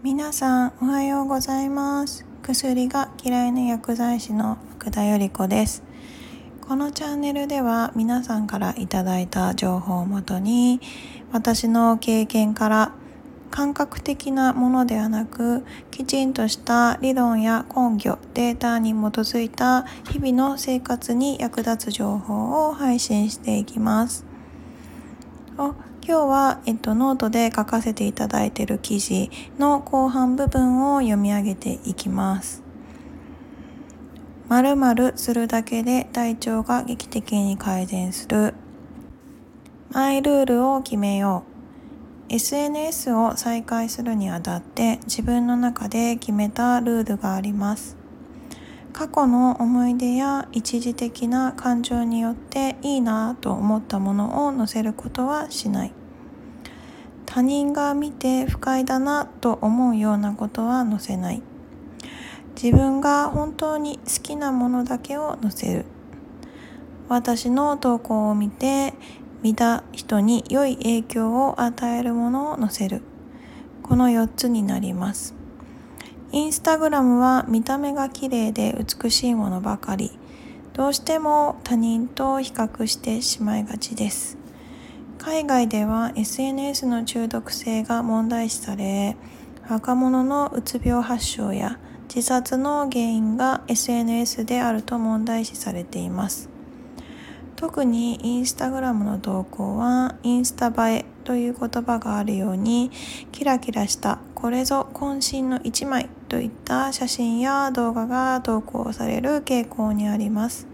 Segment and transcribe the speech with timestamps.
[0.00, 2.24] 皆さんおはようございます。
[2.42, 5.82] 薬が嫌いな薬剤師の福田より子です。
[6.68, 10.80] このチャンネルでは皆さんからいただいた情報をもとに
[11.32, 12.92] 私の経験から
[13.50, 24.27] 感覚的なものではなくきちんとした理論や根拠データに基づいた日々の生活に役立つ情報を配信していきます。
[25.58, 32.62] 今日は、えっと、ノートで書かせていただいている記事の後半部分を読み上げていきます。
[34.48, 38.54] 〇〇するだけで体調が劇的に改善する。
[39.90, 41.42] マイルールを決めよ
[42.30, 42.32] う。
[42.32, 47.97] SNS を再開するにあたって自分の中で決めたルールがあります。
[48.92, 55.92] 過去の思い出や一時的な感情によっていいなと思ったものを載せることはしない。
[57.26, 61.42] 他人が見て不快だなと思うようなことは載せない。
[62.60, 65.84] 自分が本当に好きなものだけを載せる。
[67.08, 68.94] 私の投稿を見て
[69.42, 73.02] 見た人に良い影響を与えるものを載せる。
[73.82, 75.37] この4つになります。
[76.30, 80.10] インスタグラムは見た目が綺麗で美しいものばかり。
[80.74, 84.36] どうしても他人と比較してしまいがちです。
[85.18, 89.16] 海外では SNS の中毒性が問題視され
[89.68, 91.78] 若者のうつ病発症や
[92.14, 96.48] 自殺の原因が SNS であると問題視されています。
[97.56, 102.92] 特にインスタグラムの投稿はインスタ映えという言葉があるように
[103.32, 110.66] キラキラしたこれぞ渾身の一枚といった写真や動画が投稿される傾向にあります。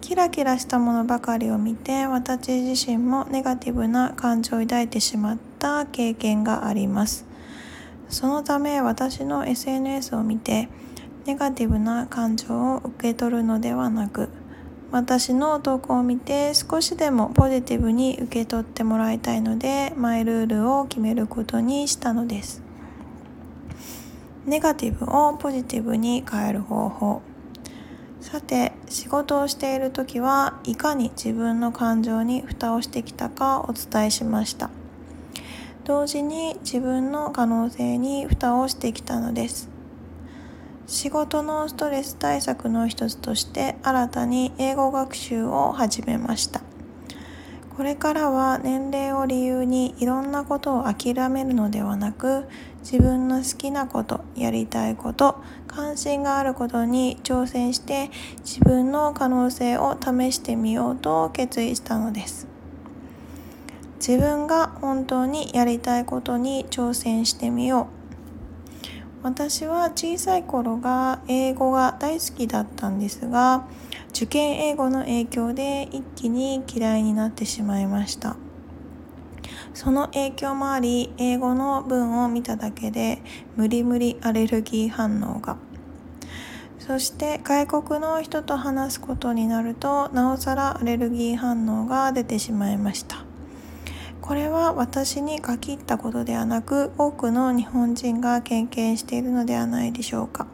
[0.00, 7.24] キラキラしたものばかりを見て私自身もネガティブな感情を抱いてしまった経験があります。
[8.08, 10.68] そのため私の SNS を見て
[11.24, 14.28] ネガティブな感情を受け取るのではなく
[14.90, 22.61] 私の投稿を見て少しでもポジティブに受け取ってもらいたいのでマイルールを決めることにしたのです。
[24.44, 27.22] ネガティブをポジティブに変える方法。
[28.20, 34.70] さて仕事をしている時はいかに自分の感情に蓋をしてきたかお伝えしました。
[35.84, 39.68] 同時に自分の可能性に蓋をしてきたのです。
[40.88, 46.61] 仕事のストレス対策の一つとして新たに英語学習を始めました。
[47.76, 52.44] これからは年齢を理由にいろんなことを諦めるのではなく
[52.80, 58.10] 自分の好きなことやりたいこと関心があることに挑戦して
[58.40, 62.46] 自分の可能性を試してみようと決意したのです。
[63.96, 68.02] 自分が本当にやりたいことに挑戦してみよう。
[69.22, 73.64] 私は小さい頃が英語が大好きだったんですが
[74.14, 78.36] 受験英語の影響で一気に嫌いになってしまいました。
[79.74, 83.22] その影響もあり英語の文を見ただけで
[83.56, 85.56] 無理無理アレルギー反応が。
[86.78, 93.24] そして外国の人と話すことになるとなおさらアレルギー反応が出てしまいました。
[94.20, 100.46] これは私に限ったことではなく多くの日本人が経験しているのではないでしょうか。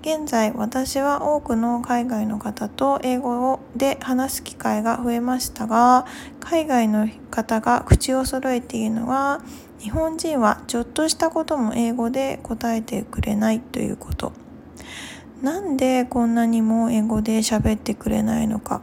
[0.00, 6.06] 現在私は多くの海外の方と英語で話す機会が増えましたが
[6.38, 9.42] 海外の方が口を揃えているのは
[9.80, 14.32] 日本人はちょっとしたことも英語で答えてくれないということ。
[15.42, 18.82] なんでこんなにも英語で喋ってくれないのか。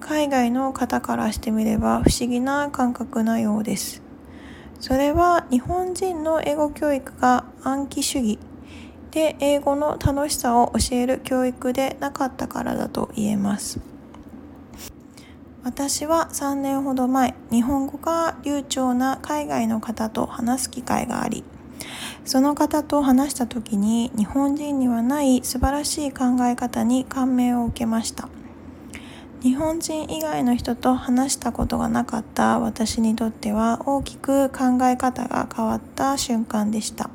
[0.00, 4.02] 海外の方からしてみれば不思議な感覚なようです。
[4.80, 8.38] それは日本人の英語教育が暗記主義。
[9.10, 13.80] で英語の楽しさを教える教育でなかったからだと言えます。
[15.64, 21.44] 私は3年ほど前日本語が流暢な海外の方と話す機会があり
[22.24, 28.28] その方と話した時に日本人にはない素晴らしい考え方に感銘を受けました。
[29.42, 37.08] 日本人以外の人と話したことがなかった私にとっては大きく考え方が変わった瞬間でした。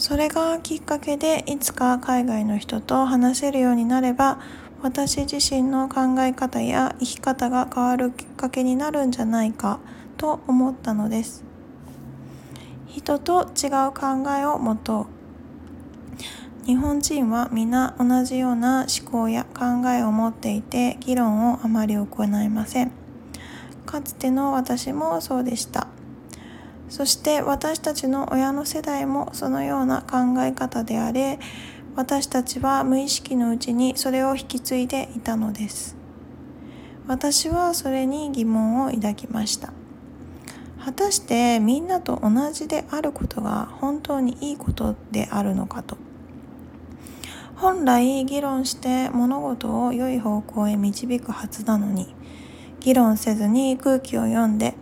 [0.00, 4.40] それがきっかけでいつか海外の人と話せるようになれば
[4.80, 9.78] 私自身の考え方や生き方が変わるきっかけになるんじゃないか
[10.16, 11.44] と思ったのです。
[12.88, 15.06] 人と違う考えを持と
[16.64, 16.66] う。
[16.66, 22.92] 日本人は皆同じような思考や考えを持っていて議論をあまり行いません。
[23.84, 25.88] かつての私もそうでした。
[26.90, 31.38] そして私たちの親の世代もそのような考え方であれ
[31.96, 35.96] 私たちは無意識のうちにそれを引き継いでいたのです。
[37.06, 39.72] 私はそれに疑問を抱きました。
[40.84, 45.96] 果たしてみんなと同じであることが本当にいいことであるのかと。
[47.56, 52.14] 本来議論して物事を良い方向へ導くはずなのに
[52.80, 54.74] 議論せずに空気を読んで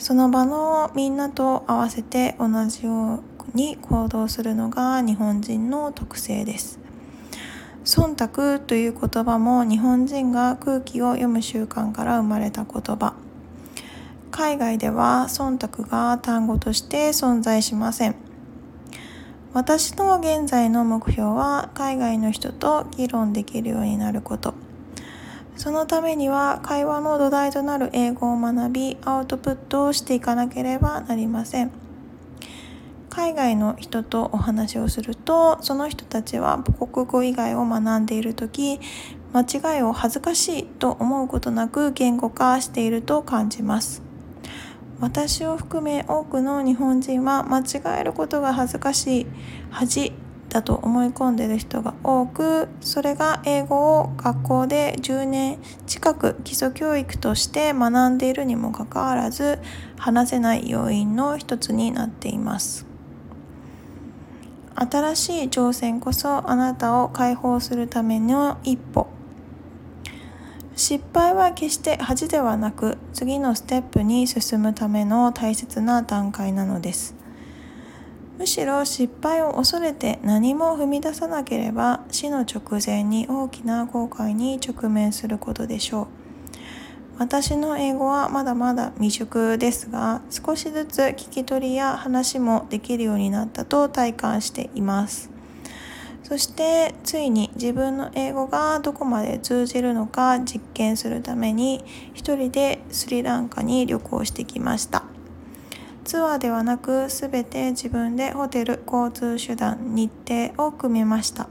[0.00, 6.80] その場のみんなと合わせて同じように行動するのが日本人の特性です。
[7.84, 13.12] 忖度という言葉も日本人が空気を読む習慣から生まれた言葉。
[14.30, 18.16] 海外では忖度が単語として存在しません。
[19.52, 24.54] 私の現在の目標は海外の人と議論できるようになること。
[25.60, 31.70] そのためには会話の土台となる英語を学びアウトプットをしていかなければなりません。
[33.10, 38.80] 海外の人とお話をするとその人たちは母国語以外を学んでいる時
[39.34, 39.42] 間
[39.76, 44.00] 違いを恥ずかしいと思うことなく言語化していると感じます。
[44.98, 49.26] 私を含め多くの日本人は間違えることが恥ずかしい。
[49.68, 50.14] 恥
[50.50, 59.58] だと思い込んでる人が多くそれが英語を学校で10年近く基礎教育として学んでいるにもかかわらず
[59.96, 62.86] 話せない要因の一つになっています。
[64.74, 69.08] 新しい挑戦こそあなたを解放するための一歩。
[70.74, 77.19] 失敗は決して恥ではなく次のステップに進むための大切な段階なのです。
[78.40, 86.06] むしろ失敗を恐れて何も踏み出さなければ死の直前に大きな後悔に直面することでしょう。
[87.18, 95.28] 私の英語はまだまだ未熟ですが少しずつ聞き取りや話もできるようになったと体感しています。
[96.22, 101.84] そしてついに自分の英語がどこまで通じるのか実験するために
[102.14, 105.04] 一人でスリランカに旅行してきました。
[106.04, 111.48] ツアーではなく全て自分でホテル交通手段日程を組みました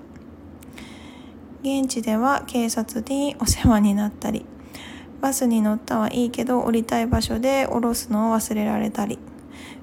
[1.62, 4.46] 現地では警察にお世話になったり
[5.22, 9.19] バスに乗ったはいいけど降りたい場所で降ろすのを忘れられたり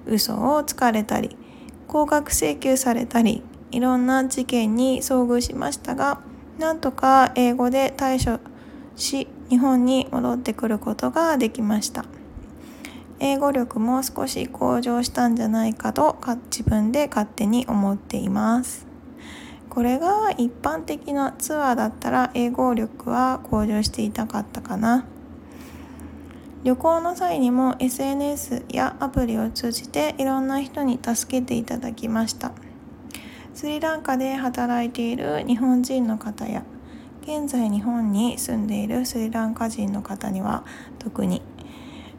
[0.06, 1.36] 嘘をつかれたり
[1.86, 6.20] 高額請求されたりいろんな事件に遭遇しましたが
[6.58, 8.40] なんとか英語で対処
[8.96, 12.04] し日本に戻ってくることができました。
[13.18, 16.16] 英語力も少し向上したんじゃないかと
[16.50, 18.86] 自分で勝手に思っています。
[19.70, 25.04] これが一般的なツアーだったら英語力は向上していたかったかな。
[26.64, 32.52] 旅行の際にも SNS やアプリを通じていろんな人に助けていただきました。
[33.54, 36.62] スリランカで働いている日本人の方や
[37.22, 40.64] 現在日本に住んでいるスリランカ人の方には
[40.98, 41.40] 特に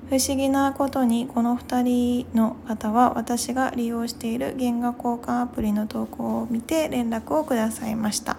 [0.10, 8.38] 不思議なことにこの2人の方は私が利用している原画交換アプリの投稿を見て連絡をくださいました。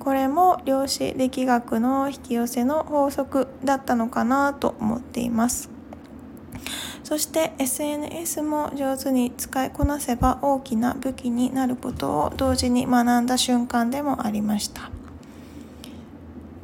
[0.00, 5.70] これも量子力学の引き寄せの法則だったのかなと思っています。
[7.04, 14.90] そして SNS も上手に使いこなせば大きな武器になることを同時に学んだ瞬間でもありました。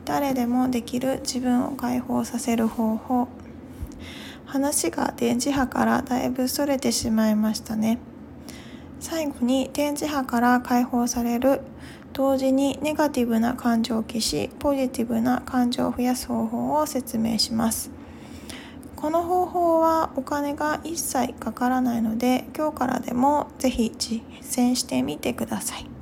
[0.04, 3.28] 誰でもできる自分を解放させる方法。
[4.48, 7.98] 話が電磁波からだいぶそれてしまいましたね。
[8.98, 11.60] 最後に電磁波から解放される。
[12.14, 17.90] 同時にネガティブな感情を消しポジティブな感情を増やす方法を説明します。
[18.96, 25.97] この方法はお金が一切かからないので今日からでもぜひ実践してみてください。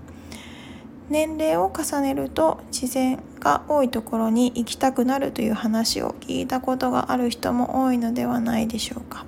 [1.09, 9.25] 年齢を重ねると自然が多いところに行きたくなるという話を聞いたことがある人も多いのではないでしょうか。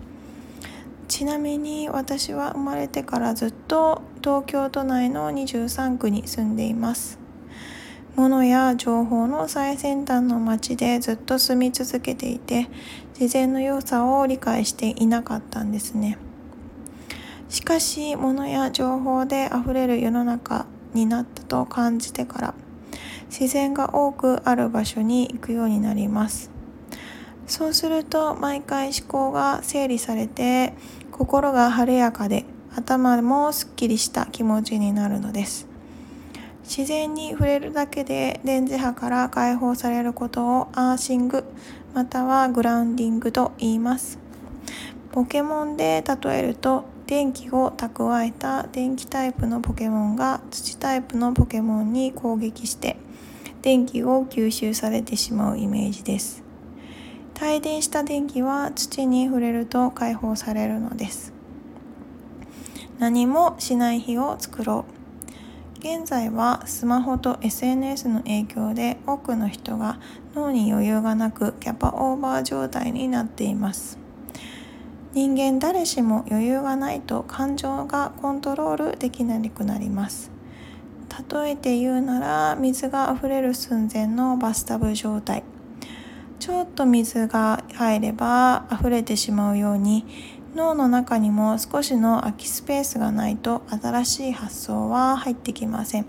[1.06, 7.18] ちなみに私は生まれてからずっと東京都内の23区に住んでいます。
[8.16, 12.68] 物や情報の最先端の街でずっと住み続けていて
[13.18, 16.18] 自然の良さを理解していなかったんですね。
[17.48, 22.54] しかし物や情報であふれる世の中になったと感じてから
[23.30, 26.50] 自然が多くある場所に行くようになります。
[27.46, 30.74] そうすると毎回思考が整理されて
[31.12, 32.44] 心が晴れやかで
[32.76, 35.66] 頭もすっきりした気持ちになるのです。
[36.62, 41.44] 自然に触れるだけで電磁波から解放されることをアーシング
[41.94, 44.18] またはグラウンディングと言います。
[45.12, 52.98] ポケモンで例えると電気を蓄えた電気タイプのポケモンが土タイプのポケモンに攻撃して
[53.62, 56.44] 電気を吸収されてしまうイメージです。
[57.40, 61.32] 帯電した電気は土に触れると解放されるのです。
[62.98, 65.78] 何もしない日を作ろう。
[65.78, 69.98] 現在はスマホと SNS の影響で多くの人が
[70.34, 74.07] 脳に余裕がなくキャパオーバー状態になっています。
[75.18, 80.30] 人間誰しも余裕がないと感情がコントロールできなくなります。
[81.28, 85.42] 例えて言うなら水が溢れる寸前のバスタブ状態。
[86.38, 90.06] ちょっと水が入れば溢れてしまうように
[90.54, 96.06] 脳の中にも少しの空きスペースがないと新しい発想は入ってきません。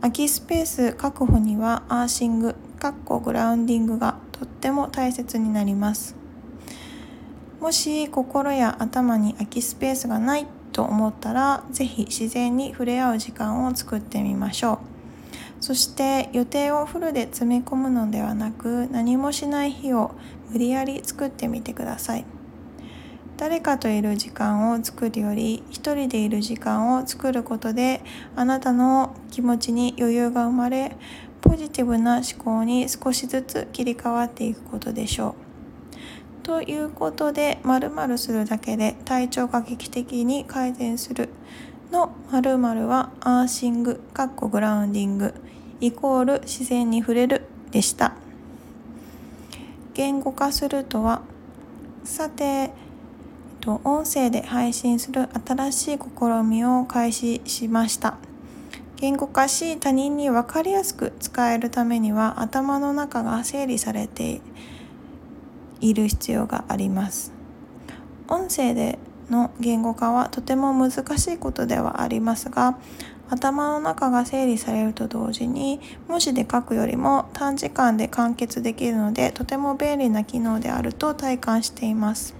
[0.00, 6.19] 空きスペース確保にはアーシングかっこグラウンディングがとっても大切になります。
[7.60, 14.78] もし心や頭に空きスペースがないと思ったら是非自然に触れ合う時間を作ってみましょう
[15.60, 20.12] そして予定をフルで詰め込むのではなく何もしない日を
[20.50, 22.24] 無理やり作ってみてください。
[23.36, 28.02] 誰かといる時間を作るより一人でいる時間を作ることで
[28.36, 30.94] あなたの気持ちに余裕が生まれ
[31.40, 35.49] ポジティブな思考に少しずつ切り替わっていくことでしょう。
[36.50, 41.28] ということで〇〇するだけで体調が劇的に改善する
[41.92, 45.32] の〇〇はアーシングかっこグラウンディング
[45.80, 48.14] イコール自然に触れるでした。
[49.94, 51.22] 言語化するとは
[52.02, 52.72] さて
[53.64, 58.16] 音声で配信する新しい試みを開始しました
[58.96, 64.40] 言語化し他人に分かりやすく使えるためには頭の中が整理されて
[65.80, 67.32] いる必要があります。
[68.28, 68.98] 音声で
[69.30, 72.76] の言語化はとても難しいことではありますが
[73.28, 82.34] 頭の中が整理されると同時に文字で書くよりも短時間で完結できるのでとても便利な機能であると体感しています。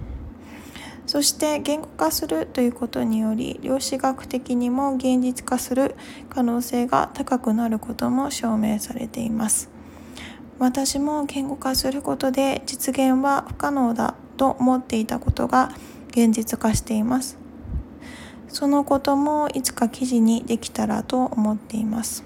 [1.07, 5.95] そして言語化するということにより量子学的にも現実化する
[6.29, 9.69] 可能性が高くなることも証明されています。
[10.61, 15.71] 私も言語化することで実現は不可能だと思っていたことが
[16.09, 17.39] 現実化しています。
[18.47, 22.23] そのこともいつか記事にできたらと思っています。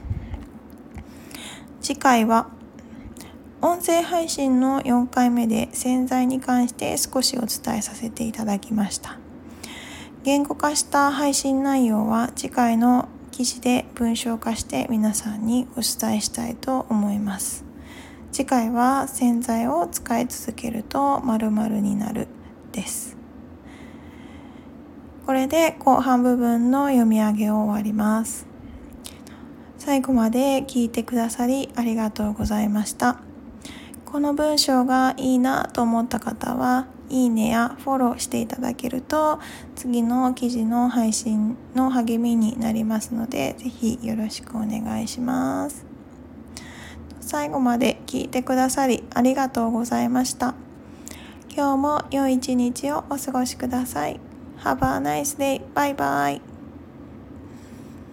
[1.79, 2.49] 次回は
[3.61, 9.17] 音声配信の4回目で洗剤に関して少しお伝えさせていただきました。
[10.23, 17.64] 言語化した配信内容は次回の記事で文章化して皆さんにお伝えしたいと思います。
[18.35, 22.27] 次回は洗剤を使い続けると〇〇になる
[22.73, 23.15] です。
[25.25, 28.45] これで後半部分の読み上げを終わります。
[29.77, 33.21] 最後まで聞いてくださりありがとうございました。
[34.03, 39.39] この文章がいいなと思った方はいいねやフォローしていただけると
[39.77, 45.85] 次の記事の配信の励みになりますので是非よろしくお願いします。
[47.25, 50.55] 最後まで聞いてくださりありがとうございました
[51.55, 54.19] 今日も良い一日をお過ごしください
[54.65, 55.61] Have a nice day.
[55.73, 56.54] Bye bye.